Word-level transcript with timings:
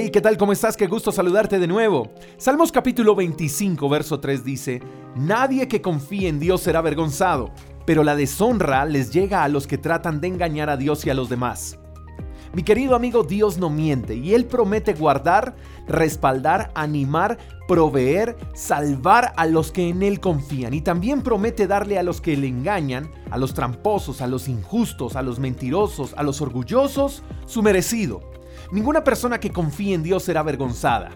Hey, 0.00 0.10
¿qué 0.12 0.20
tal? 0.20 0.36
¿Cómo 0.36 0.52
estás? 0.52 0.76
Qué 0.76 0.86
gusto 0.86 1.10
saludarte 1.10 1.58
de 1.58 1.66
nuevo. 1.66 2.12
Salmos 2.36 2.70
capítulo 2.70 3.16
25, 3.16 3.88
verso 3.88 4.20
3 4.20 4.44
dice, 4.44 4.80
Nadie 5.16 5.66
que 5.66 5.82
confíe 5.82 6.28
en 6.28 6.38
Dios 6.38 6.60
será 6.60 6.78
avergonzado, 6.78 7.50
pero 7.84 8.04
la 8.04 8.14
deshonra 8.14 8.84
les 8.84 9.12
llega 9.12 9.42
a 9.42 9.48
los 9.48 9.66
que 9.66 9.76
tratan 9.76 10.20
de 10.20 10.28
engañar 10.28 10.70
a 10.70 10.76
Dios 10.76 11.04
y 11.04 11.10
a 11.10 11.14
los 11.14 11.28
demás. 11.28 11.80
Mi 12.54 12.62
querido 12.62 12.94
amigo, 12.94 13.24
Dios 13.24 13.58
no 13.58 13.70
miente 13.70 14.14
y 14.14 14.34
Él 14.34 14.46
promete 14.46 14.94
guardar, 14.94 15.56
respaldar, 15.88 16.70
animar, 16.76 17.36
proveer, 17.66 18.36
salvar 18.54 19.32
a 19.36 19.46
los 19.46 19.72
que 19.72 19.88
en 19.88 20.04
Él 20.04 20.20
confían 20.20 20.74
y 20.74 20.80
también 20.80 21.22
promete 21.22 21.66
darle 21.66 21.98
a 21.98 22.04
los 22.04 22.20
que 22.20 22.36
le 22.36 22.46
engañan, 22.46 23.10
a 23.32 23.36
los 23.36 23.52
tramposos, 23.52 24.20
a 24.20 24.28
los 24.28 24.46
injustos, 24.46 25.16
a 25.16 25.22
los 25.22 25.40
mentirosos, 25.40 26.14
a 26.16 26.22
los 26.22 26.40
orgullosos, 26.40 27.24
su 27.46 27.64
merecido. 27.64 28.37
Ninguna 28.72 29.04
persona 29.04 29.38
que 29.40 29.50
confíe 29.50 29.94
en 29.94 30.02
Dios 30.02 30.22
será 30.24 30.40
avergonzada. 30.40 31.10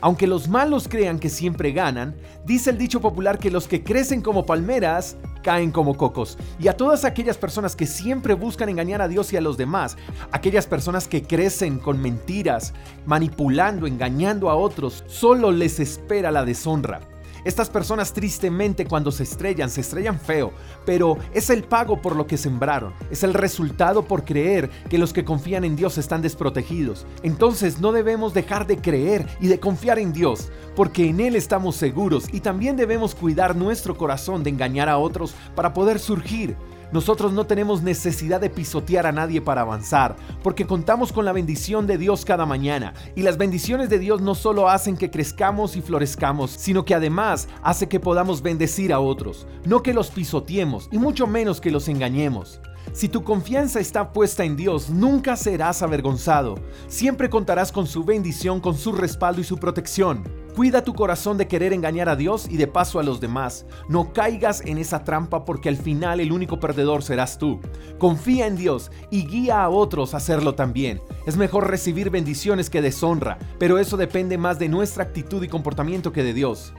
Aunque 0.00 0.26
los 0.26 0.48
malos 0.48 0.88
crean 0.88 1.18
que 1.18 1.28
siempre 1.28 1.72
ganan, 1.72 2.14
dice 2.44 2.70
el 2.70 2.78
dicho 2.78 3.00
popular 3.00 3.38
que 3.38 3.50
los 3.50 3.68
que 3.68 3.82
crecen 3.82 4.20
como 4.20 4.44
palmeras 4.44 5.16
caen 5.42 5.70
como 5.70 5.96
cocos. 5.96 6.36
Y 6.58 6.68
a 6.68 6.76
todas 6.76 7.04
aquellas 7.04 7.38
personas 7.38 7.76
que 7.76 7.86
siempre 7.86 8.34
buscan 8.34 8.68
engañar 8.68 9.00
a 9.02 9.08
Dios 9.08 9.32
y 9.32 9.36
a 9.36 9.40
los 9.40 9.56
demás, 9.56 9.96
aquellas 10.32 10.66
personas 10.66 11.06
que 11.06 11.22
crecen 11.22 11.78
con 11.78 12.00
mentiras, 12.02 12.74
manipulando, 13.06 13.86
engañando 13.86 14.50
a 14.50 14.56
otros, 14.56 15.04
solo 15.06 15.52
les 15.52 15.78
espera 15.80 16.30
la 16.30 16.44
deshonra. 16.44 17.13
Estas 17.44 17.68
personas 17.68 18.14
tristemente 18.14 18.86
cuando 18.86 19.12
se 19.12 19.24
estrellan, 19.24 19.68
se 19.68 19.82
estrellan 19.82 20.18
feo, 20.18 20.52
pero 20.86 21.18
es 21.34 21.50
el 21.50 21.62
pago 21.62 22.00
por 22.00 22.16
lo 22.16 22.26
que 22.26 22.38
sembraron, 22.38 22.94
es 23.10 23.22
el 23.22 23.34
resultado 23.34 24.04
por 24.06 24.24
creer 24.24 24.70
que 24.88 24.96
los 24.96 25.12
que 25.12 25.26
confían 25.26 25.64
en 25.64 25.76
Dios 25.76 25.98
están 25.98 26.22
desprotegidos. 26.22 27.06
Entonces 27.22 27.80
no 27.80 27.92
debemos 27.92 28.32
dejar 28.32 28.66
de 28.66 28.78
creer 28.78 29.26
y 29.40 29.48
de 29.48 29.60
confiar 29.60 29.98
en 29.98 30.14
Dios, 30.14 30.50
porque 30.74 31.06
en 31.06 31.20
Él 31.20 31.36
estamos 31.36 31.76
seguros 31.76 32.26
y 32.32 32.40
también 32.40 32.76
debemos 32.76 33.14
cuidar 33.14 33.54
nuestro 33.54 33.96
corazón 33.96 34.42
de 34.42 34.48
engañar 34.50 34.88
a 34.88 34.96
otros 34.96 35.34
para 35.54 35.74
poder 35.74 35.98
surgir. 35.98 36.56
Nosotros 36.92 37.32
no 37.32 37.46
tenemos 37.46 37.82
necesidad 37.82 38.40
de 38.40 38.50
pisotear 38.50 39.06
a 39.06 39.12
nadie 39.12 39.40
para 39.40 39.62
avanzar, 39.62 40.16
porque 40.42 40.66
contamos 40.66 41.12
con 41.12 41.24
la 41.24 41.32
bendición 41.32 41.86
de 41.86 41.98
Dios 41.98 42.24
cada 42.24 42.46
mañana. 42.46 42.94
Y 43.14 43.22
las 43.22 43.38
bendiciones 43.38 43.88
de 43.88 43.98
Dios 43.98 44.20
no 44.20 44.34
solo 44.34 44.68
hacen 44.68 44.96
que 44.96 45.10
crezcamos 45.10 45.76
y 45.76 45.82
florezcamos, 45.82 46.50
sino 46.50 46.84
que 46.84 46.94
además 46.94 47.48
hace 47.62 47.88
que 47.88 48.00
podamos 48.00 48.42
bendecir 48.42 48.92
a 48.92 49.00
otros, 49.00 49.46
no 49.64 49.82
que 49.82 49.94
los 49.94 50.10
pisoteemos 50.10 50.88
y 50.92 50.98
mucho 50.98 51.26
menos 51.26 51.60
que 51.60 51.70
los 51.70 51.88
engañemos. 51.88 52.60
Si 52.92 53.08
tu 53.08 53.24
confianza 53.24 53.80
está 53.80 54.12
puesta 54.12 54.44
en 54.44 54.56
Dios, 54.56 54.90
nunca 54.90 55.36
serás 55.36 55.82
avergonzado. 55.82 56.56
Siempre 56.86 57.30
contarás 57.30 57.72
con 57.72 57.86
su 57.86 58.04
bendición, 58.04 58.60
con 58.60 58.76
su 58.76 58.92
respaldo 58.92 59.40
y 59.40 59.44
su 59.44 59.56
protección. 59.58 60.43
Cuida 60.54 60.84
tu 60.84 60.94
corazón 60.94 61.36
de 61.36 61.48
querer 61.48 61.72
engañar 61.72 62.08
a 62.08 62.14
Dios 62.14 62.46
y 62.48 62.56
de 62.58 62.68
paso 62.68 63.00
a 63.00 63.02
los 63.02 63.20
demás. 63.20 63.66
No 63.88 64.12
caigas 64.12 64.60
en 64.64 64.78
esa 64.78 65.02
trampa 65.02 65.44
porque 65.44 65.68
al 65.68 65.76
final 65.76 66.20
el 66.20 66.30
único 66.30 66.60
perdedor 66.60 67.02
serás 67.02 67.38
tú. 67.38 67.60
Confía 67.98 68.46
en 68.46 68.56
Dios 68.56 68.92
y 69.10 69.26
guía 69.26 69.64
a 69.64 69.68
otros 69.68 70.14
a 70.14 70.18
hacerlo 70.18 70.54
también. 70.54 71.00
Es 71.26 71.36
mejor 71.36 71.68
recibir 71.68 72.08
bendiciones 72.08 72.70
que 72.70 72.82
deshonra, 72.82 73.36
pero 73.58 73.78
eso 73.78 73.96
depende 73.96 74.38
más 74.38 74.60
de 74.60 74.68
nuestra 74.68 75.02
actitud 75.02 75.42
y 75.42 75.48
comportamiento 75.48 76.12
que 76.12 76.22
de 76.22 76.32
Dios. 76.32 76.72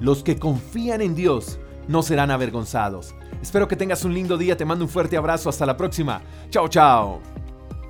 Los 0.00 0.24
que 0.24 0.36
confían 0.36 1.00
en 1.00 1.14
Dios 1.14 1.60
no 1.86 2.02
serán 2.02 2.32
avergonzados. 2.32 3.14
Espero 3.40 3.68
que 3.68 3.76
tengas 3.76 4.04
un 4.04 4.12
lindo 4.12 4.38
día, 4.38 4.56
te 4.56 4.64
mando 4.64 4.84
un 4.84 4.90
fuerte 4.90 5.16
abrazo, 5.16 5.48
hasta 5.48 5.66
la 5.66 5.76
próxima. 5.76 6.20
Chao, 6.50 6.66
chao. 6.68 7.20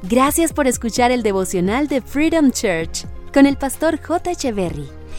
Gracias 0.02 0.52
por 0.52 0.66
escuchar 0.66 1.10
el 1.12 1.22
devocional 1.22 1.88
de 1.88 2.02
Freedom 2.02 2.50
Church 2.50 3.06
con 3.32 3.46
el 3.46 3.56
pastor 3.56 3.98
J. 4.02 4.32
Echeverry. 4.32 4.99